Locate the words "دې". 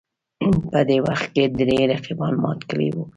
0.89-0.97